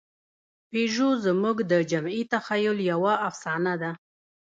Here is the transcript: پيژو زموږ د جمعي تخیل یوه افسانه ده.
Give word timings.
پيژو 0.69 1.09
زموږ 1.25 1.57
د 1.71 1.73
جمعي 1.91 2.23
تخیل 2.33 2.77
یوه 2.91 3.13
افسانه 3.29 3.73
ده. 3.81 3.91